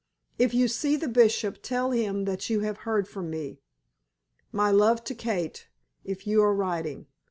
[0.39, 3.59] If you see the Bishop tell him that you have heard from me.
[4.51, 5.67] My love to Kate,
[6.03, 7.05] if you are writing.